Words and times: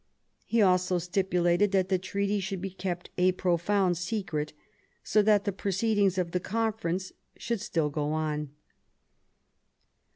He 0.45 0.63
also 0.63 0.97
stipulated 0.97 1.71
that 1.73 1.89
the 1.89 1.99
treaty 1.99 2.39
should 2.39 2.59
be 2.59 2.71
kept 2.71 3.11
a 3.19 3.33
profound 3.33 3.97
secret^ 3.97 4.49
so 5.03 5.21
that 5.21 5.43
the 5.43 5.51
proceedings 5.51 6.17
of 6.17 6.31
the 6.31 6.39
conference 6.39 7.11
should 7.37 7.61
still 7.61 7.91
go 7.91 8.11
on. 8.11 8.49